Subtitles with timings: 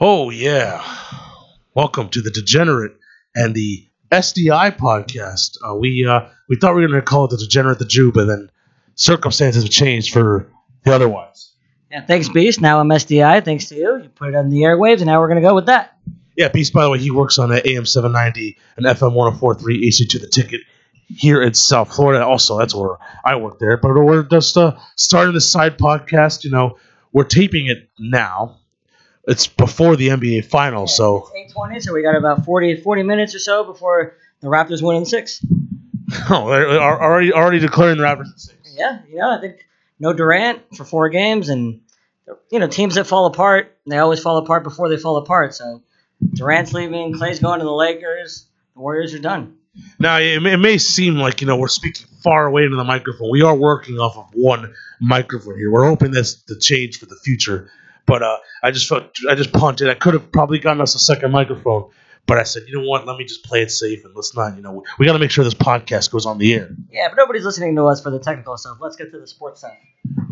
[0.00, 0.84] Oh yeah,
[1.74, 2.92] welcome to the Degenerate
[3.34, 5.56] and the SDI podcast.
[5.68, 8.12] Uh, we uh, we thought we were going to call it the Degenerate the Jew,
[8.12, 8.48] but then
[8.94, 10.46] circumstances have changed for
[10.84, 11.50] the otherwise.
[11.90, 12.60] Yeah, thanks, Beast.
[12.60, 13.44] Now I'm SDI.
[13.44, 14.02] Thanks to you.
[14.04, 15.98] You put it on the airwaves, and now we're going to go with that.
[16.36, 16.72] Yeah, Beast.
[16.72, 20.28] By the way, he works on the AM seven ninety and FM 1043 HD2 the
[20.28, 20.60] ticket
[21.08, 22.24] here in South Florida.
[22.24, 23.76] Also, that's where I work there.
[23.76, 26.44] But we're just uh, starting this side podcast.
[26.44, 26.78] You know,
[27.12, 28.58] we're taping it now.
[29.28, 33.34] It's before the NBA Finals, so It's 820, so we got about 40, 40 minutes
[33.34, 35.44] or so before the Raptors win in six.
[36.30, 38.74] oh, they're are already already declaring the Raptors in six.
[38.74, 39.66] Yeah, you know, I think
[40.00, 41.82] no Durant for four games, and,
[42.50, 45.54] you know, teams that fall apart, they always fall apart before they fall apart.
[45.54, 45.82] So
[46.32, 49.58] Durant's leaving, Clay's going to the Lakers, the Warriors are done.
[49.98, 52.84] Now, it may, it may seem like you know we're speaking far away into the
[52.84, 53.30] microphone.
[53.30, 55.70] We are working off of one microphone here.
[55.70, 57.70] We're hoping that's the change for the future.
[58.08, 59.90] But uh, I just felt I just punted.
[59.90, 61.90] I could have probably gotten us a second microphone,
[62.26, 63.06] but I said, you know what?
[63.06, 64.56] Let me just play it safe and let's not.
[64.56, 66.70] You know, we got to make sure this podcast goes on the air.
[66.90, 68.78] Yeah, but nobody's listening to us for the technical stuff.
[68.80, 69.74] Let's get to the sports stuff.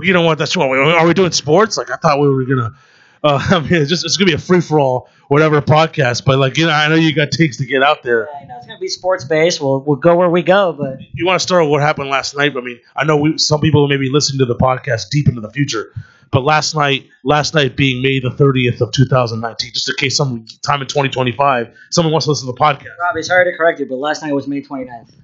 [0.00, 0.38] You know what?
[0.38, 0.70] That's what.
[0.70, 1.76] we, Are we doing sports?
[1.76, 2.74] Like I thought we were gonna.
[3.22, 6.24] Uh, I mean, it's just it's gonna be a free for all, whatever podcast.
[6.24, 8.26] But like you know, I know you got takes to get out there.
[8.32, 9.60] Yeah, I know it's going to be sports based.
[9.60, 12.36] We'll, we'll go where we go, but you want to start with what happened last
[12.36, 12.56] night?
[12.56, 15.40] I mean, I know we, some people may be listening to the podcast deep into
[15.40, 15.92] the future,
[16.36, 20.44] but last night, last night being May the 30th of 2019, just in case some
[20.60, 22.90] time in 2025, someone wants to listen to the podcast.
[23.00, 25.14] Robbie, sorry to correct you, but last night was May 29th.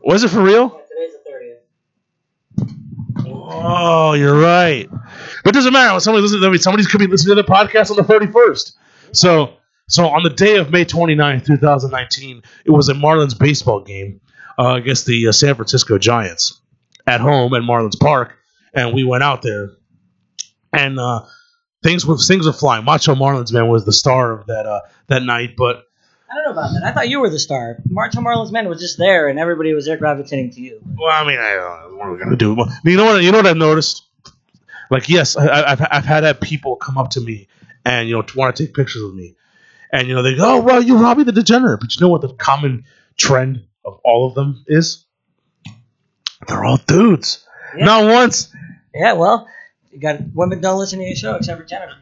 [0.00, 0.82] Was it for real?
[0.90, 1.58] Yeah, today's
[2.56, 3.44] the 30th.
[3.54, 4.90] Oh, you're right.
[5.44, 5.92] But it doesn't matter.
[5.92, 8.72] When somebody listens, I mean, somebody could be listening to the podcast on the 31st.
[9.12, 14.20] So, so on the day of May 29th, 2019, it was a Marlins baseball game
[14.58, 16.60] uh, against the uh, San Francisco Giants
[17.06, 18.34] at home at Marlins Park,
[18.74, 19.70] and we went out there,
[20.72, 21.22] and uh,
[21.82, 22.84] things were things were flying.
[22.84, 25.84] Macho Marlins man was the star of that uh, that night, but
[26.30, 26.84] I don't know about that.
[26.84, 27.76] I thought you were the star.
[27.88, 30.80] Macho Marlins man was just there, and everybody was there gravitating to you.
[30.96, 32.56] Well, I mean, I, uh, what are we gonna do?
[32.84, 33.22] You know what?
[33.22, 34.02] You know what I noticed?
[34.90, 37.48] Like, yes, I, I've I've had uh, people come up to me
[37.84, 39.36] and you know want to take pictures with me,
[39.92, 42.20] and you know they go, "Oh, well, you're Robbie the Degenerate," but you know what
[42.20, 42.84] the common
[43.16, 45.04] trend of all of them is?
[46.46, 47.46] They're all dudes.
[47.76, 47.84] Yeah.
[47.84, 48.52] Not once.
[48.94, 49.48] Yeah, well,
[49.92, 51.94] you got women don't listen to your show except for Jennifer.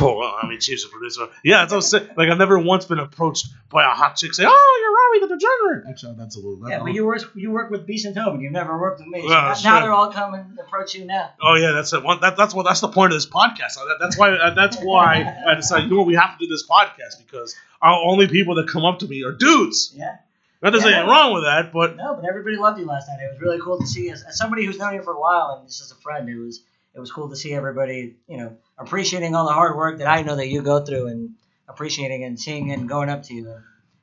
[0.00, 1.28] Oh, well, I mean, she's a producer.
[1.42, 2.08] Yeah, that's what I'm saying.
[2.16, 5.38] Like, I've never once been approached by a hot chick saying, "Oh, you're Robbie the
[5.38, 6.68] Degenerate." Actually, that's a little.
[6.68, 8.40] Yeah, but you work you work with Beast and Tobin.
[8.40, 9.20] You've never worked with me.
[9.22, 11.30] So Well, now, now they're all coming to approach you now.
[11.42, 12.02] Oh yeah, that's it.
[12.02, 13.74] One, that, that's what that's the point of this podcast.
[13.74, 16.50] That, that's why uh, that's why I decided you know what we have to do
[16.50, 19.92] this podcast because our only people that come up to me are dudes.
[19.94, 20.16] Yeah.
[20.62, 20.92] Not there's Yeah.
[20.92, 23.18] anything wrong with that, but No, but everybody loved you last night.
[23.22, 24.08] It was really cool to see.
[24.10, 26.38] As, as somebody who's known you for a while and just as a friend, it
[26.38, 26.62] was
[26.94, 30.22] it was cool to see everybody, you know, appreciating all the hard work that I
[30.22, 31.30] know that you go through and
[31.68, 33.54] appreciating and seeing and going up to you.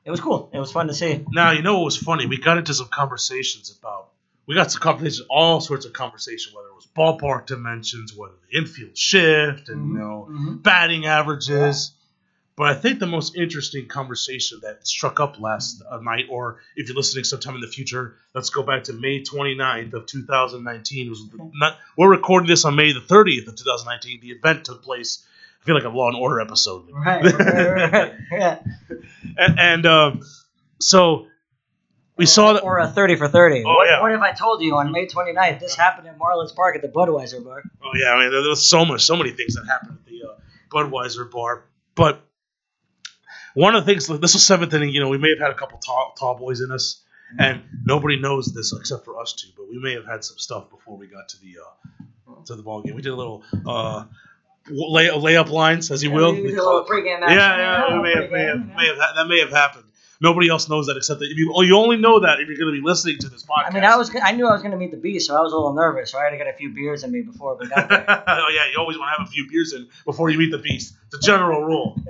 [0.04, 0.50] It was cool.
[0.52, 1.24] It was fun to see.
[1.30, 2.26] now you know what was funny.
[2.26, 4.08] We got into some conversations about.
[4.46, 8.58] We got some conversations, all sorts of conversation, whether it was ballpark dimensions, whether the
[8.58, 10.62] infield shift, and you know Mhm.
[10.62, 11.92] batting averages.
[12.62, 16.96] But I think the most interesting conversation that struck up last night, or if you're
[16.96, 21.10] listening sometime in the future, let's go back to May 29th of 2019.
[21.10, 24.20] Was not, we're recording this on May the 30th of 2019.
[24.20, 25.26] The event took place.
[25.60, 26.88] I feel like a Law and Order episode.
[26.92, 28.12] Right, right, right.
[28.30, 28.58] Yeah.
[29.36, 30.20] and and um,
[30.78, 31.26] so
[32.16, 32.62] we saw that.
[32.62, 33.64] Or a 30 for 30.
[33.66, 34.00] Oh, what, yeah.
[34.00, 36.86] what if I told you on May 29th this happened at Marlins Park at the
[36.86, 37.64] Budweiser bar?
[37.82, 40.06] Oh yeah, I mean there, there was so much, so many things that happened at
[40.06, 40.34] the uh,
[40.70, 41.64] Budweiser bar.
[41.96, 42.22] But
[43.54, 44.90] one of the things, this was seventh inning.
[44.90, 47.02] You know, we may have had a couple tall, tall boys in us,
[47.38, 49.48] and nobody knows this except for us two.
[49.56, 52.62] But we may have had some stuff before we got to the uh, to the
[52.62, 52.94] ball game.
[52.94, 54.04] We did a little uh,
[54.70, 56.32] lay, layup lines, as you will.
[56.32, 57.56] We We did a call little it- pregame yeah,
[57.88, 59.84] yeah, it may have, may have, may have, that may have happened.
[60.22, 62.56] Nobody else knows that except that if you, oh, you only know that if you're
[62.56, 63.66] going to be listening to this podcast.
[63.66, 65.40] I mean, I was I knew I was going to meet the beast, so I
[65.40, 66.12] was a little nervous.
[66.12, 68.04] So I had to get a few beers in me before we got there.
[68.28, 70.58] oh yeah, you always want to have a few beers in before you meet the
[70.58, 70.94] beast.
[71.06, 72.00] It's a general rule.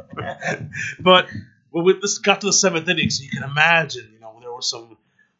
[1.00, 1.30] but
[1.70, 4.52] when we, this got to the seventh inning, so you can imagine, you know, there
[4.52, 4.98] was some.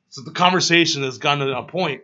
[0.09, 2.01] So the conversation has gotten to a point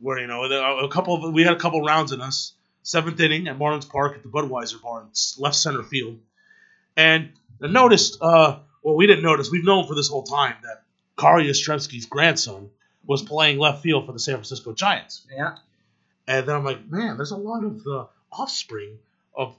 [0.00, 2.54] where you know a couple of we had a couple rounds in us.
[2.82, 6.20] Seventh inning at Marlins Park at the Budweiser bar in left center field,
[6.96, 7.32] and
[7.62, 8.16] I noticed.
[8.22, 9.50] Uh, well, we didn't notice.
[9.50, 10.84] We've known for this whole time that
[11.16, 12.70] Carl Yastrzemski's grandson
[13.04, 15.26] was playing left field for the San Francisco Giants.
[15.36, 15.56] yeah.
[16.28, 18.98] And then I'm like, man, there's a lot of the offspring
[19.36, 19.56] of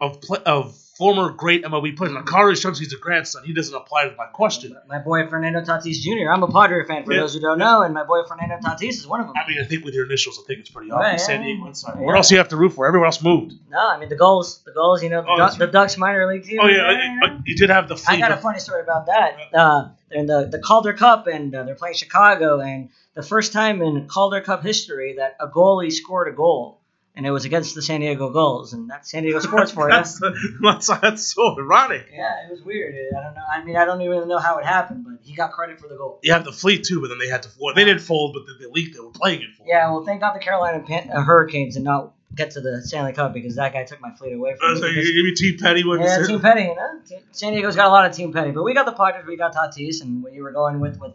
[0.00, 2.12] of pla of former great MLB players.
[2.12, 3.42] Now, Carlos Shrubs, he's a grandson.
[3.44, 4.76] He doesn't apply to my question.
[4.86, 6.30] My boy Fernando Tatis Jr.
[6.30, 7.20] I'm a Padre fan for Yeah.
[7.20, 9.34] those who don't know, and my boy Fernando Tatis is one of them.
[9.36, 11.22] I mean, I think with your initials, I think it's pretty Right, obvious.
[11.22, 11.26] yeah.
[11.26, 11.94] San Diego inside.
[11.98, 12.04] Yeah.
[12.06, 12.86] What else do you have to root for?
[12.86, 13.54] Everyone else moved.
[13.70, 15.02] No, I mean the Gulls, the Gulls.
[15.02, 16.58] You know, the, Oh, Duck- that's the Ducks minor league team.
[16.62, 19.36] Oh yeah, uh, you did have the I got a funny story about that.
[19.54, 23.52] Uh, they're in the, the Calder Cup, and uh, they're playing Chicago, and the first
[23.52, 26.79] time in Calder Cup history that a goalie scored a goal,
[27.16, 29.94] and it was against the San Diego Gulls, and that's San Diego sports for you.
[29.94, 30.20] that's,
[30.62, 32.06] that's, that's so ironic.
[32.12, 32.94] Yeah, it was weird.
[33.16, 33.42] I don't know.
[33.52, 35.96] I mean, I don't even know how it happened, but he got credit for the
[35.96, 36.20] goal.
[36.22, 37.48] You have the fleet too, but then they had to.
[37.60, 39.64] Well, they didn't fold, but the, the league they were playing it for.
[39.66, 43.12] Yeah, well, thank God the Carolina Pan- uh, Hurricanes did not get to the Stanley
[43.12, 44.90] Cup because that guy took my fleet away Uh, from so me.
[44.94, 47.00] you give me Team Petty Yeah, Team Petty, you know.
[47.04, 49.36] Team- San Diego's got a lot of Team Petty, but we got the Padres, we
[49.36, 51.12] got Tatis, and what you were going with, with,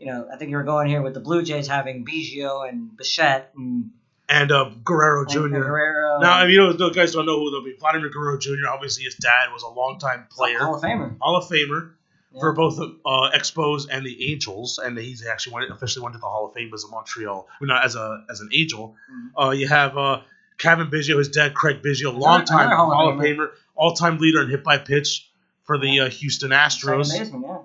[0.00, 2.94] you know, I think you were going here with the Blue Jays having Biggio and
[2.96, 3.90] Bichette and,
[4.28, 5.48] and uh, Guerrero and Jr.
[5.48, 6.18] Guerrero.
[6.20, 7.74] Now, if you know, the guys don't know who they'll be.
[7.78, 8.68] Vladimir Guerrero Jr.
[8.70, 11.16] Obviously, his dad was a longtime player, Hall of Famer.
[11.20, 11.92] Hall of Famer
[12.32, 12.40] Yeah.
[12.40, 16.26] for both uh, Expos and the Angels, and he's actually went, officially went to the
[16.26, 18.96] Hall of Fame as a Montreal, well, not as a as an Angel.
[19.12, 19.46] Mhm.
[19.48, 20.20] Uh, you have uh,
[20.58, 23.50] Cavan Biggio, his dad Craig Biggio, longtime Hall of Hall of Famer.
[23.74, 25.30] All time leader in hit by pitch
[25.64, 27.10] for the uh, Houston Astros.
[27.16, 27.58] Baseman, yeah.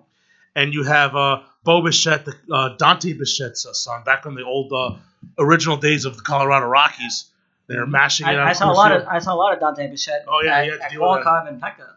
[0.56, 4.44] and you have uh, Bo Bichette, the, uh, Dante Bichette's uh, son, back in the
[4.44, 4.96] old uh,
[5.38, 7.26] original days of the Colorado Rockies.
[7.68, 8.36] They're mashing it out.
[8.40, 8.48] Mm-hmm.
[8.48, 9.02] I, I saw a lot Field.
[9.04, 10.26] of I saw a lot of Dante Bichette.
[10.28, 11.24] Oh, yeah, at, to at deal with.
[11.26, 11.88] Qualcomm and Pekka.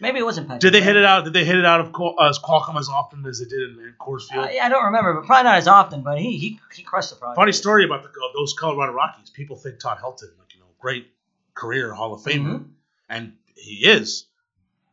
[0.00, 0.58] Maybe it wasn't Pekka.
[0.58, 1.24] Did they hit it out?
[1.24, 3.78] Did they hit it out of Qual- uh, Qualcomm as often as they did in,
[3.78, 4.46] in Coors Field?
[4.46, 6.02] Uh, yeah, I don't remember, but probably not as often.
[6.02, 7.36] But he he, he crushed the project.
[7.36, 9.30] Funny story about the, uh, those Colorado Rockies.
[9.30, 11.06] People think Todd Helton, like you know, great
[11.54, 12.64] career Hall of Famer, Mhm.
[13.08, 14.26] and he is.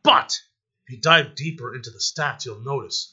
[0.04, 0.40] But
[0.86, 3.12] if you dive deeper into the stats, you'll notice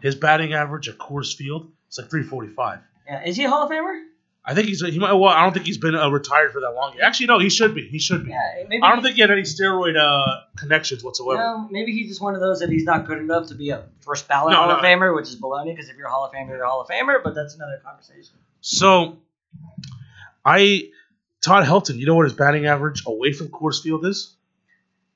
[0.00, 2.78] his batting average at Coors Field is like 345.
[3.06, 4.04] Yeah, is he a Hall of Famer?
[4.44, 5.12] I think he's he might.
[5.12, 6.98] Well, I don't think he's been uh, retired for that long.
[7.00, 7.86] Actually, no, he should be.
[7.86, 8.30] He should be.
[8.30, 8.82] Yeah, maybe.
[8.82, 11.40] I don't he- think he had any steroid uh, connections whatsoever.
[11.40, 13.84] No, maybe he's just one of those that he's not good enough to be a
[14.00, 14.76] first ballot No, Hall no.
[14.78, 15.66] of Famer, which is baloney.
[15.74, 17.22] Because if you're a Hall of Famer, you're a Hall of Famer.
[17.22, 18.34] But that's another conversation.
[18.60, 19.18] So,
[20.44, 20.88] I
[21.44, 21.98] Todd Helton.
[21.98, 24.34] You know what his batting average away from Coors Field is?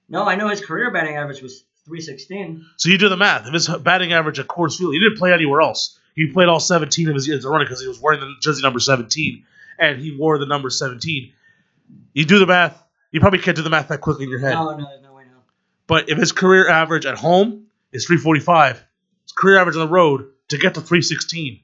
[0.08, 2.67] No, I know his career batting average was 316.
[2.77, 3.47] So you do the math.
[3.47, 5.99] If his batting average at Coors Field, he didn't play anywhere else.
[6.15, 8.81] He played all 17 of his years running because he was wearing the jersey number
[8.81, 9.44] 17,
[9.79, 11.33] and he wore the number 17.
[12.12, 12.83] You do the math.
[13.12, 14.55] You probably can't do the math that quickly in your head.
[14.55, 15.38] No, no, there's no way no.
[15.87, 18.85] But if his career average at home is 345,
[19.23, 21.61] his career average on the road to get to 316,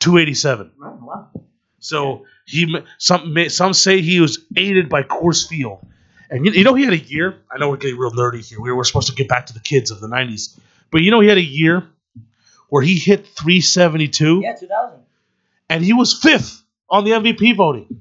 [0.00, 0.72] 287.
[0.78, 1.30] Wow.
[1.78, 5.84] So he some some say he was aided by Coors Field,
[6.32, 7.36] and you, you know he had a year.
[7.50, 8.60] I know we're getting real nerdy here.
[8.60, 10.58] We were supposed to get back to the kids of the '90s,
[10.90, 11.86] but you know he had a year
[12.68, 14.98] where he hit 372, Yeah, 2000.
[15.68, 18.00] and he was fifth on the MVP voting.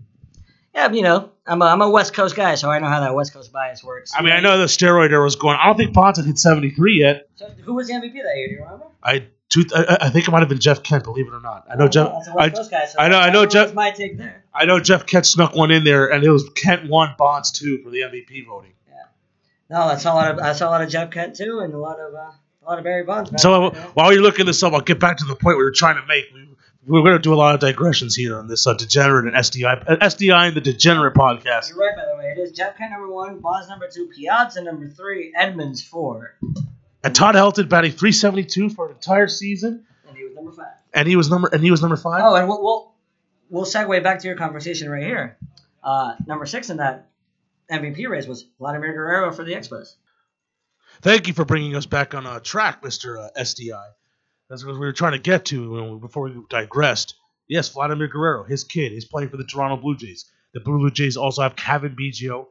[0.74, 3.16] Yeah, you know, I'm a, I'm a West Coast guy, so I know how that
[3.16, 4.12] West Coast bias works.
[4.16, 5.58] I mean, I know the steroid era was going.
[5.60, 7.28] I don't think had hit 73 yet.
[7.36, 8.48] So who was the MVP that year?
[8.48, 8.86] Do you remember?
[9.04, 11.04] I two, I, I think it might have been Jeff Kent.
[11.04, 12.12] Believe it or not, I know Jeff.
[12.14, 12.86] That's West I, Coast guy.
[12.86, 14.46] So I know- I know Jeff- my take there.
[14.54, 17.82] I know Jeff Kent snuck one in there, and it was Kent one, Bonds two
[17.84, 18.74] for the MVP voting.
[18.88, 18.96] Yeah,
[19.70, 21.74] no, I saw a lot of I saw a lot of Jeff Kent too, and
[21.74, 23.32] a lot of uh, a lot of Barry Bonds.
[23.42, 25.72] So uh, while you're looking this up, I'll get back to the point we were
[25.72, 26.26] trying to make.
[26.34, 26.48] We,
[26.86, 29.84] we're going to do a lot of digressions here on this uh, degenerate and SDI,
[29.90, 31.70] uh, SDI and the degenerate podcast.
[31.70, 32.34] You're right, by the way.
[32.36, 36.38] It is Jeff Kent number one, Bonds number two, Piazza number three, Edmonds four,
[37.04, 40.74] And Todd Helton batting 372 for an entire season, and he was number five.
[40.94, 42.22] and he was number and he was number five.
[42.24, 42.94] Oh, and we'll we'll,
[43.50, 45.38] we'll segue back to your conversation right here.
[45.84, 47.10] Uh, number six in that
[47.72, 49.96] MVP race was Vladimir Guerrero for the Expos.
[51.02, 53.82] Thank you for bringing us back on uh, track, Mister uh, SDI.
[54.52, 57.16] That's what we were trying to get to before we digressed.
[57.48, 60.30] Yes, Vladimir Guerrero, his kid, he's playing for the Toronto Blue Jays.
[60.54, 62.48] The Blue Jays also have Cavan Biggio,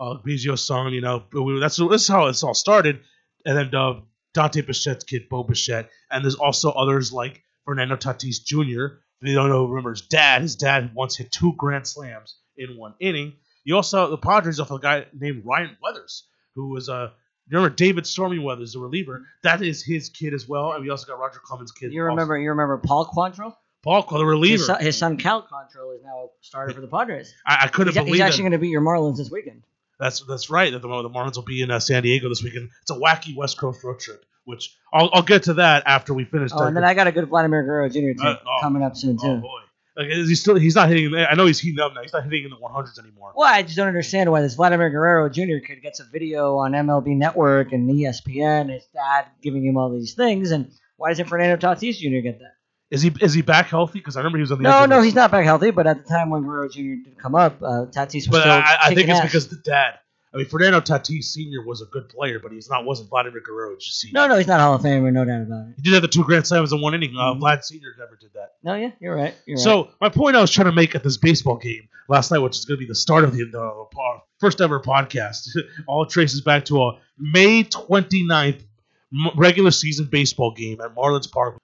[0.00, 0.94] uh, Biggio's son.
[0.94, 1.24] You know,
[1.60, 3.00] that's that's how this all started.
[3.44, 4.00] And then uh,
[4.32, 8.96] Dante Bichette's kid, Bo Bichette, and there's also others like Fernando Tatis Jr.
[9.20, 10.40] If you don't know, remember his dad.
[10.40, 13.34] His dad once hit two grand slams in one inning.
[13.62, 17.10] You also the Padres also have a guy named Ryan Weathers, who was a uh,
[17.52, 19.26] you remember David Stormy Weathers, the reliever.
[19.42, 21.92] That is his kid as well, and we also got Roger Clemens' kid.
[21.92, 22.10] You also.
[22.10, 23.54] remember you remember Paul Quantrill?
[23.82, 24.52] Paul, the reliever?
[24.52, 27.34] His son, his son Cal Quantrill is now a starter for the Padres.
[27.44, 29.64] I, I couldn't He's, he's believe actually going to beat your Marlins this weekend.
[30.00, 30.72] That's that's right.
[30.72, 32.70] That the, the Marlins will be in uh, San Diego this weekend.
[32.80, 36.24] It's a wacky West Coast road trip, which I'll, I'll get to that after we
[36.24, 36.52] finish.
[36.54, 38.24] Oh, and then I got a good Vladimir Guerrero Jr.
[38.24, 38.58] Uh, oh.
[38.62, 39.26] coming up soon too.
[39.26, 39.60] oh boy,
[39.96, 40.54] like, is he still?
[40.56, 41.14] He's not hitting.
[41.14, 42.02] I know he's heating up now.
[42.02, 43.32] He's not hitting in the 100s anymore.
[43.34, 45.64] Well, I just don't understand why this Vladimir Guerrero Jr.
[45.66, 50.14] kid gets a video on MLB Network and ESPN, his dad giving him all these
[50.14, 52.20] things, and why doesn't Fernando Tatis Jr.
[52.22, 52.54] get that?
[52.90, 53.98] Is he is he back healthy?
[53.98, 54.64] Because I remember he was on the.
[54.64, 55.70] No, no, he's not back healthy.
[55.70, 56.80] But at the time when Guerrero Jr.
[57.04, 59.24] did come up, uh, Tatis was But still I, I think it's ass.
[59.24, 59.94] because the dad.
[60.34, 61.62] I mean, Fernando Tatis Sr.
[61.66, 64.12] was a good player, but he's not wasn't Vladimir Guerrero Sr.
[64.14, 65.74] No, no, he's not Hall of Famer, no doubt about it.
[65.76, 67.14] He did have the two grand slams in one inning.
[67.16, 67.40] Uh, Mhm.
[67.40, 67.94] Vlad Sr.
[67.98, 68.54] never did that.
[68.62, 69.34] No, yeah, you're right.
[69.46, 69.62] You're right.
[69.62, 72.56] So my point I was trying to make at this baseball game last night, which
[72.58, 75.48] is going to be the start of the uh, first ever podcast,
[75.86, 78.62] all traces back to a May 29th
[79.12, 81.58] m- regular season baseball game at Marlins Park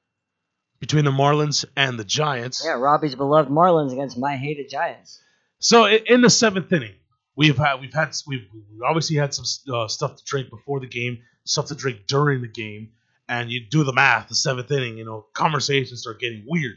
[0.78, 2.62] between the Marlins and the Giants.
[2.64, 5.20] yeah, Robbie's beloved Marlins against my hated Giants.
[5.58, 6.92] So in the seventh inning,
[7.38, 10.86] we've had we've had we've we obviously had some uh, stuff to drink before the
[10.86, 12.90] game, stuff to drink during the game,
[13.28, 14.28] and you do the math.
[14.28, 16.76] The seventh inning, you know, conversations start getting weird.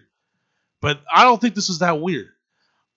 [0.80, 2.28] But I don't think this is that weird.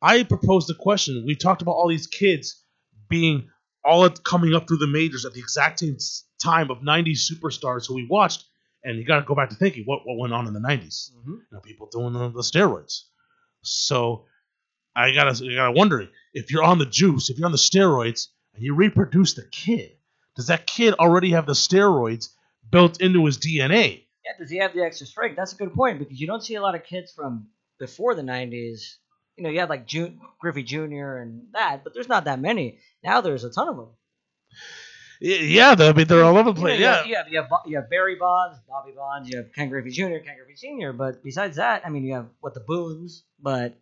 [0.01, 1.25] I proposed the question.
[1.27, 2.63] We talked about all these kids
[3.09, 3.49] being
[3.85, 5.97] all coming up through the majors at the exact same
[6.39, 8.45] time of '90s superstars who we watched,
[8.85, 11.11] and you got to go back to thinking what what went on in the '90s
[11.13, 11.31] Mm-hmm.
[11.31, 13.05] you know, people doing the, the steroids.
[13.63, 14.27] So
[14.97, 18.29] I gotta, I gotta wonder if you're on the juice, if you're on the steroids,
[18.55, 19.93] and you reproduce the kid,
[20.37, 22.29] does that kid already have the steroids
[22.71, 24.05] built into his DNA?
[24.25, 25.37] Yeah, does he have the extra strength?
[25.37, 27.49] That's a good point because you don't see a lot of kids from
[27.79, 28.97] before the '90s.
[29.37, 31.17] You know, you had like Ju- Griffey Jr.
[31.17, 32.79] and that, but there's not that many.
[33.03, 33.89] Now there's a ton of them.
[35.21, 36.79] Yeah, I mean they're all over the place.
[36.79, 39.53] You, know, Yeah, you have, you have you have Barry Bonds, Bobby Bonds, you have
[39.53, 40.93] Ken Griffey Jr., Ken Griffey Sr.
[40.93, 43.75] But besides that, I mean, you have what the Boones, but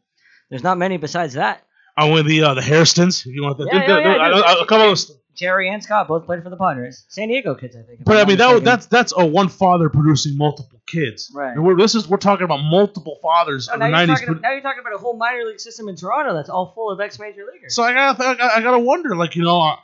[0.53, 1.63] there's not many besides that.
[1.97, 3.27] I went the uh, the Hairstons.
[3.27, 5.19] If you want the, Yeah, the- yeah, yeah, the- no, a- a couple of those-
[5.35, 8.05] Jerry and Scott both played for the Padres, San Diego kids, I think.
[8.05, 11.33] But I mean that that's that's a one father producing multiple kids.
[11.35, 11.53] Right.
[11.55, 14.21] And we're, this is we're talking about multiple fathers No, of now, the nineties.
[14.43, 17.01] now you're talking about a whole minor league system in Toronto that's all full of
[17.01, 17.75] ex major leaguers.
[17.75, 19.75] So I gotta, I gotta, I gotta wonder, like you know,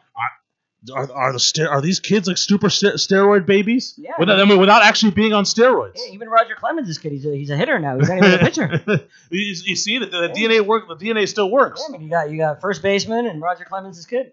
[0.94, 3.94] are, are, the ster- are these kids like super ster- steroid babies?
[3.96, 4.12] Yeah.
[4.18, 5.96] Without, I mean, without actually being on steroids.
[5.96, 7.12] Yeah, even Roger Clemens is kid.
[7.12, 7.98] He's a, he's a hitter now.
[7.98, 8.80] He's not even a pitcher.
[9.30, 10.88] you, you see that the, DNA work.
[10.88, 11.84] The DNA still works.
[11.88, 14.32] Yeah, I mean, you got you got first baseman and Roger Clemens is kid.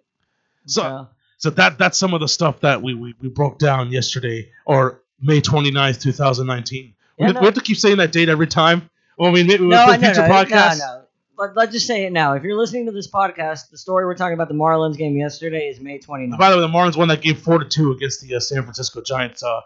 [0.68, 4.52] So, so that that's some of the stuff that we, we, we broke down yesterday
[4.66, 6.94] or May 29th, 2019.
[7.18, 7.40] Yeah, we, no.
[7.40, 8.90] we have to keep saying that date every time.
[9.18, 10.80] Well, I mean, maybe no, I future no, podcasts.
[10.80, 11.05] no, no.
[11.38, 12.34] Let, let's just say it now.
[12.34, 15.68] If you're listening to this podcast, the story we're talking about the Marlins game yesterday
[15.68, 16.38] is May 29th.
[16.38, 18.62] By the way, the Marlins won that game four to two against the uh, San
[18.64, 19.44] Francisco Giants.
[19.44, 19.62] Uh,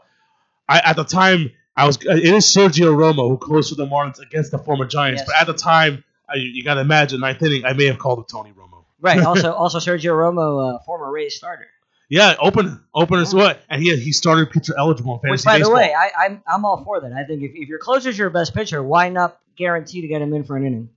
[0.67, 4.19] I at the time I was it is Sergio Romo who closed for the Marlins
[4.19, 5.27] against the former Giants, Yes.
[5.29, 8.19] but at the time I, you got to imagine ninth inning I may have called
[8.19, 8.83] it Tony Romo.
[9.01, 9.21] Right.
[9.23, 11.67] Also, also Sergio Romo, uh, former Rays starter.
[12.11, 15.57] Yeah, open open as what, and he he started pitcher eligible in Which, fantasy by
[15.59, 15.75] baseball.
[15.75, 17.13] the way, I, I'm I'm all for that.
[17.13, 20.33] I think if, if your closer's your best pitcher, why not guarantee to get him
[20.33, 20.89] in for an inning?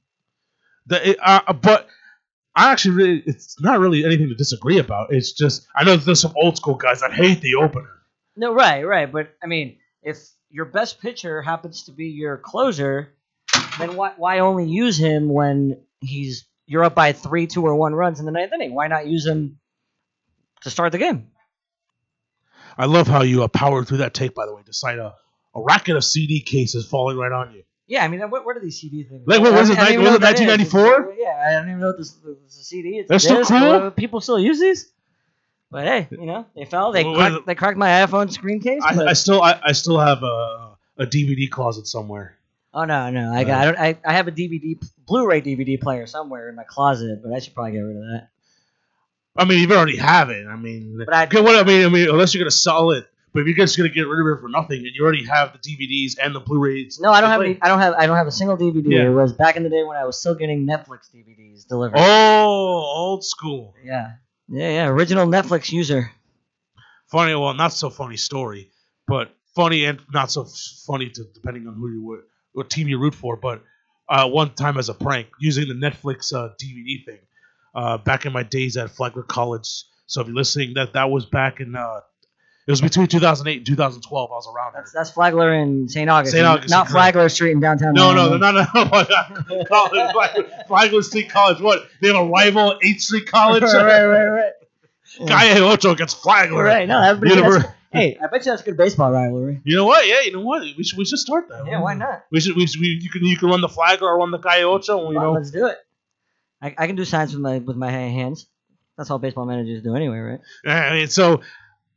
[0.87, 1.89] The, it, uh, but
[2.55, 5.13] I actually really it's not really anything to disagree about.
[5.13, 8.03] It's just I know there's some old school guys that hate the opener.
[8.37, 9.11] No, right, right.
[9.11, 10.19] But I mean, if
[10.51, 13.15] your best pitcher happens to be your closer,
[13.79, 17.95] then why why only use him when he's you're up by three, two, or one
[17.95, 18.75] runs in the ninth inning?
[18.75, 19.59] Why not use him
[20.63, 21.29] to start the game?
[22.77, 24.35] I love how you uh, powered through that tape.
[24.35, 25.15] By the way, despite a,
[25.55, 27.63] a racket of CD cases falling right on you.
[27.93, 29.21] Yeah, I mean, what, what are these CD things?
[29.27, 30.47] Like, what was don't- it, I was it what that is.
[30.47, 31.15] 1994?
[31.19, 32.89] Yeah, I don't even know what this, this is a CD.
[33.01, 33.51] It's They're still disc.
[33.51, 33.59] cool?
[33.63, 34.91] Uh, People still use these.
[35.71, 36.93] But hey, you know, they fell.
[36.93, 38.81] They What was cracked, they cracked my iPhone screen case.
[38.83, 42.39] I, I still I, I still have a, a DVD closet somewhere.
[42.73, 43.61] oh no, no, I got.
[43.61, 47.33] I, don't, I, I have a DVD, Blu-ray DVD player somewhere in my closet, but
[47.35, 48.29] I should probably get rid of that.
[49.37, 50.47] I mean, you already have it.
[50.47, 53.41] I mean, But I- what I mean, I mean, unless you're gonna sell it, but
[53.41, 55.59] if you're just gonna get rid of it for nothing, and you already have the
[55.59, 57.01] DVDs and the Blu-rays.
[57.01, 57.59] No, I don't have any.
[57.63, 57.95] I don't have.
[57.95, 58.85] I don't have a single DVD.
[58.93, 59.07] Yeah.
[59.07, 61.97] It was back in the day when I was still getting Netflix DVDs delivered.
[61.99, 63.75] Oh, old school.
[63.83, 64.13] Yeah,
[64.49, 64.89] yeah, yeah.
[64.89, 66.11] Original Netflix user.
[67.07, 68.71] Funny, well, not so funny story,
[69.07, 70.47] but funny and not so
[70.87, 73.37] funny to depending on who you were, what team you root for.
[73.37, 73.63] But
[74.09, 77.19] uh, one time as a prank, using the Netflix uh, DVD thing,
[77.75, 79.85] uh, back in my days at Flagler College.
[80.07, 81.75] So if you're listening, that that was back in.
[82.65, 84.31] It was between 2008 and 2012.
[84.31, 84.83] I was around there.
[84.83, 86.09] That's that's Flagler in St.
[86.09, 86.47] Augustine, St.
[86.47, 86.93] Augustine, not correct.
[86.93, 87.93] Flagler Street in downtown.
[87.95, 88.39] No, no, Miami.
[88.39, 89.65] no, no, no.
[89.65, 91.61] College, Flagler, Flagler State College.
[91.61, 91.89] What?
[92.01, 93.63] They have a rival 8th Street College.
[93.65, 94.53] right, right, right, right.
[95.27, 96.63] Calle Ocho gets Flagler.
[96.63, 99.61] Right, no, that would be Univer- Hey, I bet you that's a good baseball rivalry.
[99.65, 100.07] You know what?
[100.07, 100.63] Yeah, you know what?
[100.63, 101.67] We should we should start that.
[101.67, 102.25] Yeah, why not?
[102.31, 104.39] We should we, should, we you can you can run the Flagler or run the
[104.39, 105.11] Calle Ocho.
[105.11, 105.33] You know.
[105.33, 105.77] let's do it.
[106.63, 108.47] I, I can do signs with my with my hands.
[108.97, 110.41] That's all baseball managers do anyway, right?
[110.65, 111.43] I mean, so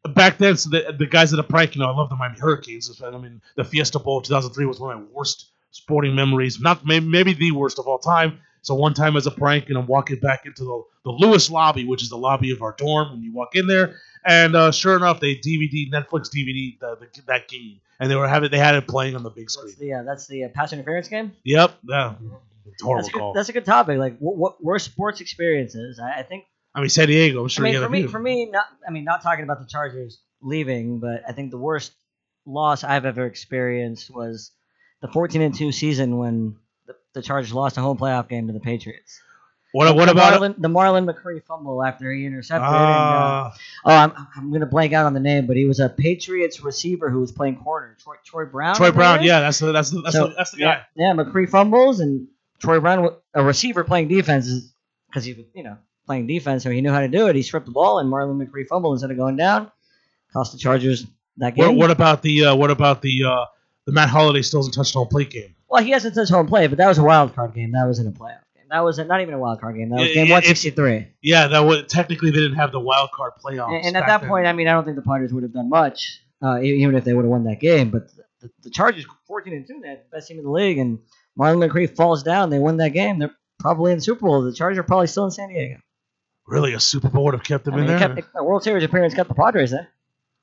[0.07, 2.39] back then, so the, the guys at the prank, you know, I love the Miami
[2.39, 3.01] Hurricanes.
[3.01, 6.59] I mean, the Fiesta Bowl 2003 was one of my worst sporting memories.
[6.59, 8.39] Not maybe, maybe the worst of all time.
[8.61, 11.85] So one time as a prank, and I'm walking back into the, the Lewis lobby,
[11.85, 13.11] which is the lobby of our dorm.
[13.11, 17.21] When you walk in there, and uh, sure enough, they DVD Netflix DVD the, the,
[17.27, 19.67] that game, and they were having they had it playing on the big screen.
[19.67, 21.33] That's the uh, that's the uh, pass interference game.
[21.43, 22.15] Yep, yeah,
[22.65, 23.19] it's horrible That's good.
[23.19, 23.33] call.
[23.33, 23.99] That's a good topic.
[23.99, 25.99] Like what, what worst sports experiences?
[25.99, 26.45] I, I think
[26.75, 27.41] I mean, San Diego.
[27.41, 27.65] I'm sure.
[27.65, 28.65] I mean, for me, for me, not.
[28.87, 31.93] I mean, not talking about the Chargers leaving, but I think the worst
[32.45, 34.51] loss I've ever experienced was
[35.01, 38.53] the 14 and two season when the, the Chargers lost a home playoff game to
[38.53, 39.21] the Patriots.
[39.71, 42.65] What, what the about Marlon, the Marlon McCree fumble after he intercepted?
[42.65, 43.53] and, uh, Ah,
[43.83, 47.09] oh, I'm, I'm gonna blank out on the name, but he was a Patriots receiver
[47.09, 47.97] who was playing corner.
[48.01, 48.75] Troy, Troy Brown.
[48.75, 49.21] Troy Brown?
[49.23, 50.85] Yeah, that's the that's the that's, So, the, that's the yeah, guy.
[50.95, 52.27] yeah, McCree fumbles and
[52.59, 54.49] Troy Brown, a receiver playing defense,
[55.07, 57.35] because he was, you know, playing defense, so he knew how to do it.
[57.35, 59.71] He stripped the ball, and Marlon McCree fumbled instead of going down,
[60.33, 61.05] cost the Chargers
[61.37, 61.65] that game.
[61.65, 63.45] What, what about the uh, what about the uh,
[63.85, 65.55] the Matt Holliday still hasn't touched home plate game?
[65.75, 67.71] well, he hasn't touched home play, but that was a wild card game.
[67.71, 68.65] That wasn't a playoff game.
[68.69, 69.89] That was a, not even a wild card game.
[69.89, 71.07] That was game one sixty three.
[71.21, 73.75] Yeah, that was technically they didn't have the wild card playoffs.
[73.75, 74.29] And, and at that then.
[74.29, 77.03] point, I mean, I don't think the Padres would have done much, uh, even if
[77.03, 77.89] they would have won that game.
[77.89, 78.09] But
[78.39, 80.99] the, the Chargers, fourteen and two, they had the best team in the league, and
[81.37, 82.49] Marlon McCree falls down.
[82.49, 83.19] They win that game.
[83.19, 84.41] They're probably in the Super Bowl.
[84.43, 85.79] The Chargers are probably still in San Diego.
[86.47, 88.11] Really a Super Bowl would have kept them I in mean, there.
[88.11, 89.89] it kept, a World Series appearance kept the Padres there.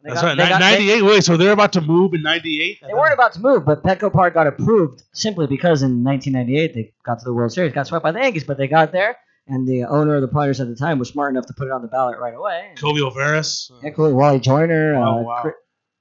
[0.03, 0.37] They That's got- right.
[0.37, 1.03] they got- they- Ninety eight.
[1.03, 2.79] Wait, so they're about to move in ninety eight?
[2.85, 6.93] They weren't about to move, but Petco Park got approved simply because in 1998 they
[7.05, 9.17] got to the World Series, got swept by the Yankees, but they got there,
[9.47, 11.71] and the owner of the Padres at the time was smart enough to put it
[11.73, 12.73] on the ballot right away.
[12.79, 14.13] Kobe Alvarez, yeah, cool.
[14.13, 15.53] Wally Joyner, Oh, uh, wow.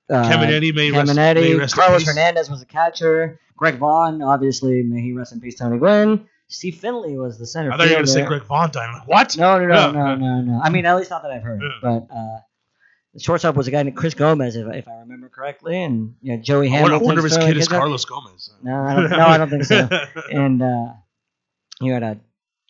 [0.10, 2.06] Uh, Caminiti, may rest, may Caminiti, rest in Carlos.
[2.06, 6.28] Hernandez was a catcher, Greg Vaughn, obviously, may he rest in peace, Tony Gwynn.
[6.52, 8.26] Steve Finley was the center I thought you were going to say.
[8.26, 8.74] Greg died.
[8.76, 9.38] Like, what?
[9.38, 10.62] No, no, no, no, no, no.
[10.62, 11.62] I mean, at least not that I've heard.
[11.82, 12.40] But uh,
[13.14, 16.36] the shortstop was a guy named Chris Gomez, if, if I remember correctly, and you
[16.36, 17.70] know, Joey wonder, I wonder if his kid is.
[17.70, 18.52] Carlos Gomez.
[18.62, 19.88] No, I don't, no, I don't think so.
[20.32, 20.94] And uh,
[21.80, 22.20] you had a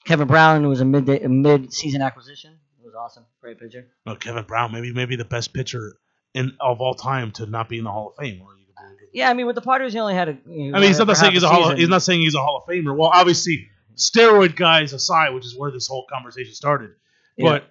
[0.05, 2.59] Kevin Brown, who was a mid a mid season acquisition.
[2.79, 3.87] It was awesome, great pitcher.
[4.05, 5.95] oh, Kevin Brown, maybe maybe the best pitcher
[6.35, 8.41] in of all time to not be in the Hall of Fame.
[8.41, 8.53] Or
[9.13, 10.37] Yeah, I mean, with the Padres, he only had a.
[10.47, 11.71] You know, I mean, he's not saying he's a the hall.
[11.71, 12.95] Of, he's not saying he's a Hall of Famer.
[12.95, 16.91] Well, obviously, steroid guys aside, which is where this whole conversation started.
[17.37, 17.49] Yeah.
[17.49, 17.63] But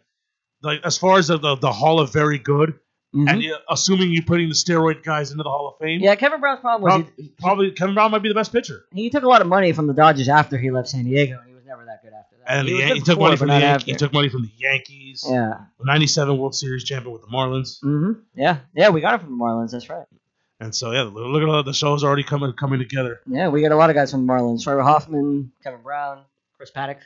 [0.62, 2.74] like as far as the, the, the Hall of Very Good,
[3.14, 3.28] Mhm.
[3.28, 6.38] and you, assuming you're putting the steroid guys into the Hall of Fame, Yeah, Kevin
[6.38, 8.84] Brown's problem was Prob- he, probably Kevin Brown might be the best pitcher.
[8.92, 11.48] he took a lot of money from the Dodgers after he left San Diego, and
[11.48, 12.44] he was never that good after that.
[12.46, 13.86] And he, Yan- he took money from the Yankees.
[13.86, 15.24] He took money from the Yankees.
[15.28, 15.54] Yeah.
[15.82, 17.80] '97 World Series champion with the Marlins.
[17.80, 19.72] hmm Yeah, yeah, we got it from the Marlins.
[19.72, 20.06] That's right.
[20.60, 23.20] And so yeah, look at all the shows already coming coming together.
[23.26, 26.22] Yeah, we got a lot of guys from the Marlins: Trevor Hoffman, Kevin Brown,
[26.56, 26.98] Chris Paddack.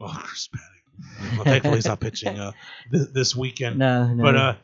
[0.00, 1.36] Oh, Chris Paddack.
[1.36, 2.52] Well, thankfully he's not pitching uh,
[2.92, 3.80] this, this weekend.
[3.80, 4.22] No, no.
[4.22, 4.54] But uh,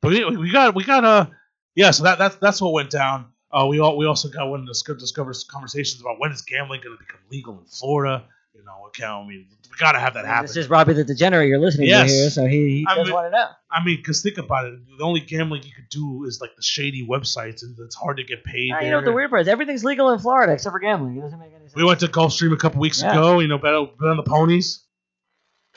[0.00, 1.26] but we, we got we got uh
[1.74, 1.90] yeah.
[1.90, 3.26] So that that's that's what went down.
[3.52, 6.80] Uh, we all we also got one of the discover conversations about when is gambling
[6.82, 8.24] going to become legal in Florida.
[8.54, 10.46] You know, okay, I mean, we got to have that happen.
[10.46, 12.10] this is Robbie the Degenerate you're listening Yes.
[12.10, 13.46] to here, so he, he I does mean- want to know.
[13.70, 14.74] I mean, because think about it.
[14.98, 18.24] The only gambling you could do is like the shady websites, and it's hard to
[18.24, 18.70] get paid.
[18.74, 19.48] Ah, you know what the weird part is?
[19.48, 21.16] Everything's legal in Florida except for gambling.
[21.16, 21.76] It doesn't make any sense.
[21.76, 23.12] We went to Gulfstream a couple weeks Yeah.
[23.12, 23.38] ago.
[23.38, 24.84] You know, bet, bet on the ponies.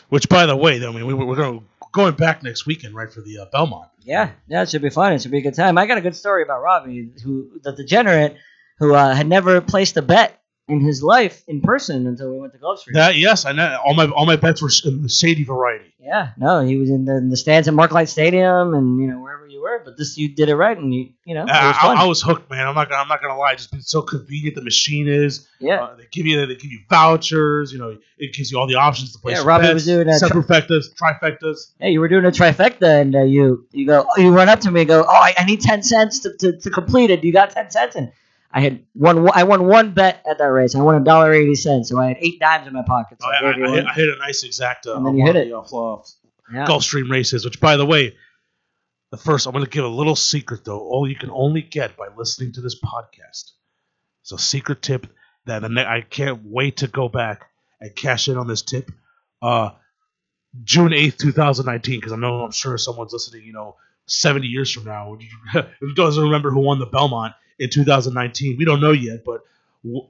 [0.09, 3.13] Which, by the way, though, I mean, we, we're going going back next weekend, right,
[3.13, 3.89] for the uh, Belmont.
[4.01, 5.13] Yeah, yeah, it should be fun.
[5.13, 5.77] It should be a good time.
[5.77, 8.35] I got a good story about Robbie, who the degenerate,
[8.79, 12.53] who uh, had never placed a bet in his life in person until we went
[12.53, 12.93] to Gulfstream.
[12.93, 13.79] That yes, I know.
[13.85, 15.93] All my all my bets were in the Sadie variety.
[15.99, 19.19] yeah, no, he was in the, in the stands at Marklight Stadium and you know
[19.19, 21.51] wherever you were, but this you did it right, and you you know it was
[21.77, 21.97] I, fun.
[21.97, 22.65] I, I was hooked, man.
[22.65, 23.55] I'm not gonna I'm not gonna lie.
[23.55, 25.47] Just been so convenient the machine is.
[25.59, 27.73] yeah, Uh, they give you they give you vouchers.
[27.73, 29.33] You know, it gives you all the options to play.
[29.33, 30.21] Yeah, Robbie bets, was doing that.
[30.21, 31.73] superfectas, trifectas.
[31.79, 34.71] hey, you were doing a trifecta, and uh, you you go, you run up to
[34.71, 37.21] me and go, oh, I, I need ten cents to, to, to complete it.
[37.25, 38.13] You got ten cents, and
[38.55, 39.27] I had one.
[39.33, 40.75] I won one bet at that race.
[40.75, 43.17] I won a dollar eighty cents, so I had eight dimes in my pocket.
[43.19, 44.85] So I, I, I, I, hit, I hit a nice exact.
[44.85, 45.49] Uh, And then you hit it.
[45.49, 45.95] the, uh, fl-
[46.53, 46.65] yeah.
[46.67, 47.45] Gulfstream races.
[47.45, 48.15] Which, by the way,
[49.09, 50.79] the first I'm going to give a little secret though.
[50.79, 53.51] All you can only get by listening to this podcast.
[54.21, 55.07] It's a secret tip
[55.45, 57.45] that the ne- I can't wait to go back
[57.81, 58.89] and cash in on this tip.
[59.41, 59.71] Uh,
[60.63, 64.85] June 8th, 2019, because I know I'm sure someone's listening, you know, 70 years from
[64.85, 65.17] now,
[65.79, 68.57] who doesn't remember who won the Belmont in 2019.
[68.57, 69.41] We don't know yet, but
[69.83, 70.07] w-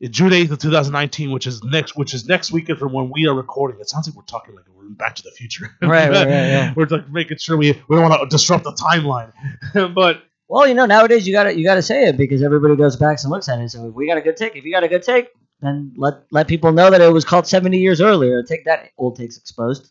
[0.00, 3.26] in June 8th of 2019, which is next, which is next weekend from when we
[3.26, 3.80] are recording.
[3.80, 5.74] It sounds like we're talking like we're in Back to the Future.
[5.80, 6.74] Right, right, right, yeah.
[6.76, 9.32] we're like making sure we we don't want to disrupt the timeline,
[9.94, 12.76] but Well, you know, nowadays you got to you got to say it because everybody
[12.76, 13.70] goes back and looks at it.
[13.70, 15.28] So if we got a good take, if you got a good take,
[15.60, 18.42] then let let people know that it was called 70 years earlier.
[18.42, 19.90] Take that old takes exposed.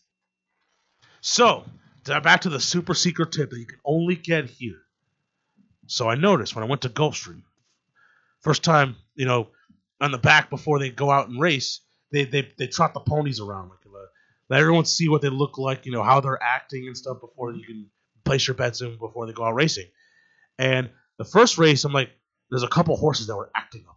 [1.21, 1.65] So,
[2.05, 4.77] back to the super secret tip that you can only get here.
[5.87, 7.43] So I noticed when I went to Gulfstream,
[8.41, 9.49] first time, you know,
[10.01, 13.39] on the back before they go out and race, they they, they trot the ponies
[13.39, 14.05] around, like uh,
[14.49, 17.51] let everyone see what they look like, you know, how they're acting and stuff before
[17.51, 17.89] you can
[18.23, 19.87] place your bets in before they go out racing.
[20.57, 22.09] And the first race, I'm like,
[22.49, 23.94] there's a couple horses that were acting up.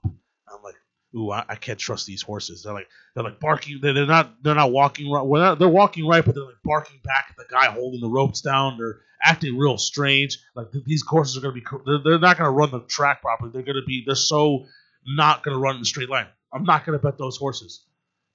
[1.16, 2.62] Ooh, I, I can't trust these horses.
[2.62, 3.78] They're like they're like barking.
[3.80, 5.22] They're, they're not they're not walking right.
[5.22, 8.40] Well, they're walking right, but they're like barking back at the guy holding the ropes
[8.42, 8.76] down.
[8.76, 10.38] They're acting real strange.
[10.54, 13.50] Like th- these horses are gonna be they're, they're not gonna run the track properly.
[13.52, 14.66] They're gonna be they're so
[15.06, 16.26] not gonna run in a straight line.
[16.52, 17.84] I'm not gonna bet those horses.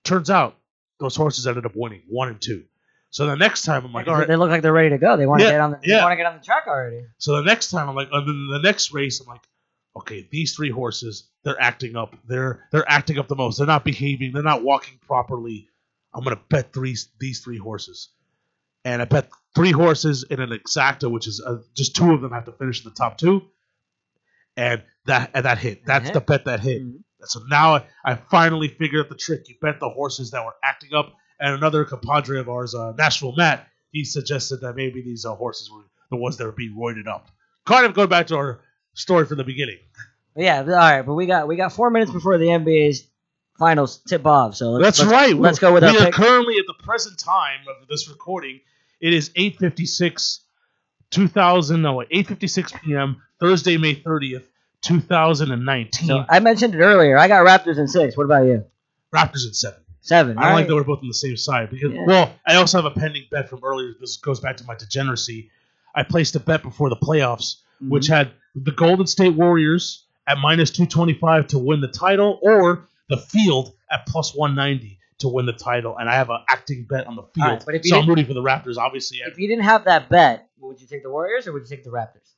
[0.03, 0.57] Turns out
[0.99, 2.63] those horses ended up winning one and two.
[3.11, 4.27] So the next time I'm like, all right.
[4.27, 5.15] They look like they're ready to go.
[5.15, 5.77] They want to Yeah, get on the.
[5.77, 6.01] They yeah.
[6.03, 7.03] want to get on the track already.
[7.19, 9.41] So the next time I'm like, and then the next race I'm like,
[9.95, 12.15] okay, these three horses, they're acting up.
[12.27, 13.57] They're they're acting up the most.
[13.57, 14.31] They're not behaving.
[14.33, 15.67] They're not walking properly.
[16.13, 18.09] I'm gonna bet three these three horses,
[18.85, 22.31] and I bet three horses in an exacta, which is uh, just two of them
[22.31, 23.41] have to finish in the top two,
[24.55, 25.85] and that and that hit.
[25.85, 26.81] That's the bet that hit.
[26.83, 27.03] Mhm.
[27.25, 29.47] So now I, I finally figured out the trick.
[29.47, 33.33] You bet the horses that were acting up, and another compadre of ours, uh, Nashville
[33.35, 37.07] Matt, he suggested that maybe these uh, horses were the ones that were being roided
[37.07, 37.29] up.
[37.65, 38.59] Kind of going back to our
[38.93, 39.77] story from the beginning.
[40.35, 41.01] Yeah, all right.
[41.01, 43.05] But we got we got four minutes before the NBA's
[43.59, 44.55] finals tip off.
[44.55, 45.35] So let's, That's let's, right.
[45.35, 46.13] Let's go with we are pick.
[46.13, 48.59] currently at the present time of this recording.
[48.99, 50.39] It is 8:56,
[51.11, 51.81] 2000.
[51.81, 53.21] No, 8:56 p.m.
[53.39, 54.43] Thursday, May 30th,
[54.81, 56.07] 2019.
[56.07, 57.17] So I mentioned it earlier.
[57.17, 58.15] I got Raptors in six.
[58.17, 58.65] What about you?
[59.13, 59.79] Raptors at seven.
[60.01, 60.37] Seven.
[60.37, 62.05] I don't all like that we're both on the same side because, Yeah.
[62.05, 63.93] well, I also have a pending bet from earlier.
[63.99, 65.49] This goes back to my degeneracy.
[65.95, 67.89] I placed a bet before the playoffs, Mhm.
[67.89, 73.17] which had the Golden State Warriors at minus 225 to win the title, or the
[73.17, 75.97] field at plus 190 to win the title.
[75.97, 78.25] And I have an acting bet on the field, right, but if so I'm rooting
[78.25, 79.19] for the Raptors, obviously.
[79.25, 81.83] If you didn't have that bet, would you take the Warriors or would you take
[81.83, 82.29] the Raptors?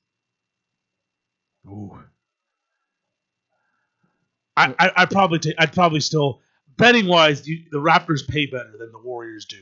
[1.68, 1.98] Ooh.
[4.58, 5.56] I, I I'd probably take.
[5.58, 6.42] I'd probably still
[6.78, 9.60] betting wise, you, the Raptors pay better than the Warriors do,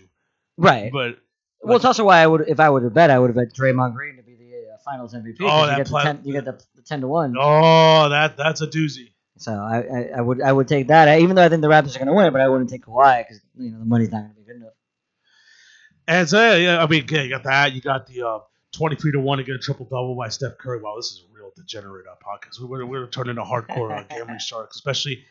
[0.58, 0.92] Right.
[0.92, 1.18] but
[1.62, 3.54] well, it's also why I would, if I would have bet, I would have bet
[3.54, 4.33] Draymond Green to be
[4.84, 5.38] Finals MVP.
[5.42, 7.36] Oh, you that get the ten, you get the, the ten to one.
[7.40, 9.14] oh, that that's a doozy.
[9.38, 11.68] So I, I, I would I would take that, I, even though I think the
[11.68, 14.12] Raptors are going to win, but I wouldn't take Kawhi because you know the money's
[14.12, 14.74] not going to be good enough.
[16.08, 17.74] And so yeah, I mean, yeah, you got that.
[17.74, 18.40] You got the uh,
[18.74, 20.82] twenty-three to one to get a triple double by Steph Curry.
[20.82, 22.62] Wow, this is a real degenerate uh, podcast.
[22.62, 25.26] We're we're turning into hardcore uh, gambling sharks, especially.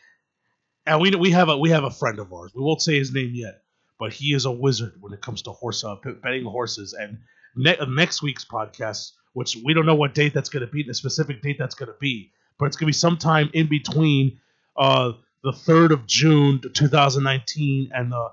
[0.85, 2.51] And we we have a we have a friend of ours.
[2.53, 3.61] We won't say his name yet,
[3.99, 6.93] but he is a wizard when it comes to horse uh, betting horses.
[6.93, 7.19] And
[7.55, 10.93] ne- next week's podcast, which we don't know what date that's going to be, the
[10.93, 14.39] specific date that's going to be, but it's going to be sometime in between
[14.77, 15.11] uh,
[15.43, 18.29] the third of June 2019 and the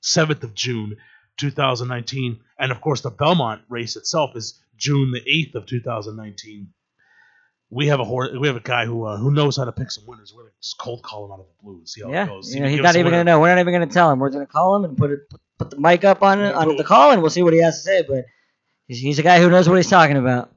[0.00, 0.96] seventh of June
[1.38, 6.68] 2019, and of course the Belmont race itself is June the 8th of 2019.
[7.72, 9.92] We have a hor- we have a guy who uh, who knows how to pick
[9.92, 10.32] some winners.
[10.34, 12.52] We're gonna just cold call him out of the blue and see how it goes.
[12.52, 13.38] you know, he's not even going to know.
[13.40, 14.18] We're not even going to tell him.
[14.18, 15.20] We're going to call him and put it
[15.56, 17.76] put, the mic up on it, on the call, and we'll see what he has
[17.76, 18.02] to say.
[18.02, 18.24] But
[18.98, 20.50] he's, a guy who knows what he's talking about.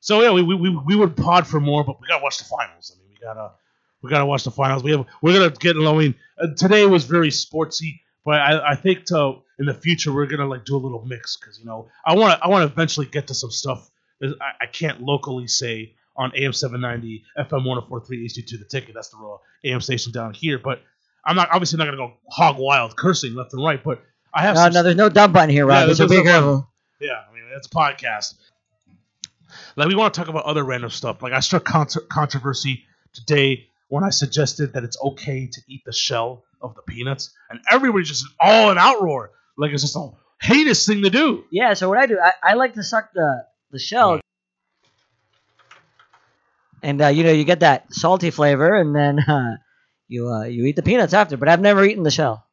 [0.00, 2.44] So yeah, we, we, we, we would pod for more, but we gotta watch the
[2.44, 2.94] finals.
[2.94, 3.52] I mean, we gotta
[4.02, 4.82] we gotta watch the finals.
[4.82, 5.76] We have we're gonna get.
[5.76, 10.12] I mean, uh, today was very sportsy, but I, I think to in the future
[10.12, 12.66] we're gonna like do a little mix because you know I want to I want
[12.66, 13.90] to eventually get to some stuff
[14.20, 18.94] that I, I can't locally say on AM 790 FM 1043 HD2 the ticket.
[18.94, 20.82] That's the real AM station down here, but.
[21.22, 24.54] I'm not obviously not gonna go hog wild cursing left and right, but I have
[24.54, 25.86] No, some no, there's no dump button here, Yeah, Rob.
[25.86, 26.66] there's so be careful.
[26.98, 27.24] yeah,
[27.56, 28.34] it's a podcast.
[29.76, 31.22] Like we want to talk about other random stuff.
[31.22, 35.92] Like I struck contro- controversy today when I suggested that it's okay to eat the
[35.92, 39.28] shell of the peanuts, and everybody just all in outroar.
[39.56, 40.10] Like it's just a
[40.40, 41.44] heinous thing to do.
[41.50, 44.20] Yeah, so what I do, I, I like to suck the the shell,
[46.82, 49.56] and uh, you know you get that salty flavor, and then uh,
[50.08, 51.36] you uh, you eat the peanuts after.
[51.36, 52.46] But I've never eaten the shell.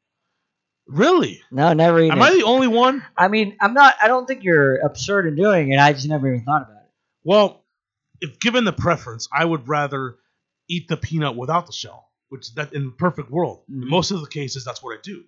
[0.87, 1.41] Really?
[1.51, 2.11] No, never eaten.
[2.17, 3.03] Am I the only one?
[3.17, 3.95] I mean, I'm not.
[4.01, 5.79] I don't think you're absurd in doing it.
[5.79, 6.89] I just never even thought about it.
[7.23, 7.63] Well,
[8.21, 10.15] if given the preference, I would rather
[10.69, 13.89] eat the peanut without the shell, which that in perfect world, in Mhm.
[13.89, 15.23] most of the cases that's what I do.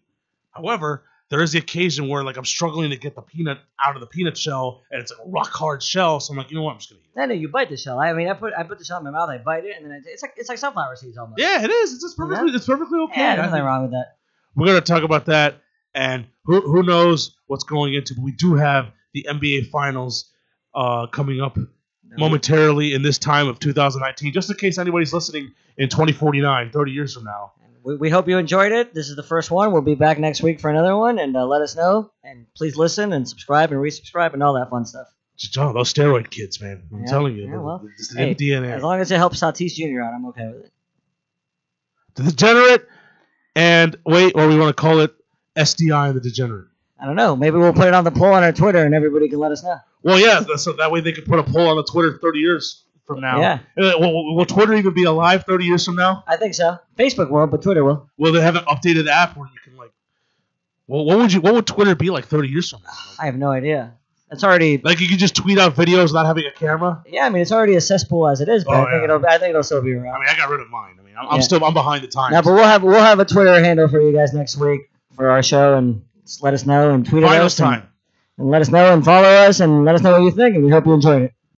[0.52, 4.00] However, there is the occasion where like I'm struggling to get the peanut out of
[4.02, 6.20] the peanut shell, and it's like a rock hard shell.
[6.22, 7.10] So I'm like, you know what, I'm just gonna eat.
[7.14, 7.20] it.
[7.20, 8.00] No, no, you bite the shell.
[8.00, 9.30] I mean, I put I put the shell in my mouth.
[9.30, 11.40] I bite it, and then I, it's like it's like sunflower seeds almost.
[11.42, 11.94] Yeah, it is.
[11.94, 12.54] It's just perfectly.
[12.54, 13.20] It's perfectly okay.
[13.22, 14.16] yeah, I nothing think- wrong with that.
[14.60, 15.62] We're gonna talk about that,
[15.94, 18.14] and who who knows what's going into.
[18.16, 20.32] But we do have the NBA Finals
[20.76, 21.58] uh, coming up
[22.18, 27.14] momentarily in this time of 2019, just in case anybody's listening in 2049, 30 years
[27.14, 27.54] from now.
[27.84, 28.94] We, we hope you enjoyed it.
[28.94, 29.72] This is the first one.
[29.72, 32.12] We'll be back next week for another one, and uh, let us know.
[32.24, 35.08] And please listen and subscribe and resubscribe and all that fun stuff.
[35.38, 36.84] John, those steroid kids, man.
[36.92, 38.74] I'm Yeah, telling you, yeah, well, it's hey, DNA.
[38.74, 40.02] As long as it helps Tatis Jr.
[40.02, 40.72] out, I'm okay with it.
[42.16, 42.90] the degenerate,
[43.56, 45.14] and wait, or we want to call it
[45.56, 46.68] SDI the degenerate.
[47.00, 47.36] I don't know.
[47.36, 49.64] Maybe we'll put it on the poll on our Twitter, and everybody can let us
[49.64, 49.78] know.
[50.04, 52.84] Well, yeah, so that way they could put a poll on the Twitter 30 years,
[53.06, 53.40] from now?
[53.42, 53.60] Yeah.
[53.78, 56.24] Will, will Twitter even be alive 30 years from now?
[56.28, 56.78] I think so.
[56.98, 58.10] Facebook won't, but Twitter will.
[58.18, 59.92] Will they have an updated app where you can like?
[60.88, 61.42] Well, what would you?
[61.42, 62.92] What would Twitter be like 30 years from now?
[63.20, 63.94] I have no idea.
[64.32, 67.02] It's already Like you could just tweet out videos without having a camera.
[67.08, 67.24] yeah.
[67.26, 69.04] I mean, it's already a cesspool as it is, but Oh, I think yeah.
[69.16, 69.26] it'll.
[69.26, 70.16] I think it'll still be around.
[70.16, 70.99] I mean, I got rid of mine.
[71.20, 72.34] I mean, I'm, I'm still I'm behind the times.
[72.34, 75.30] No, but we'll have we'll have a Twitter handle for you guys next week for
[75.30, 77.90] our show, and just let us know and tweet at Finals us and, time.
[78.38, 80.64] and let us know and follow us and let us know what you think, and
[80.64, 81.34] we hope you enjoyed it.